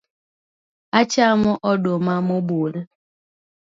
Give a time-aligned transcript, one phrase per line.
[0.99, 2.73] Achamo oduma mobul?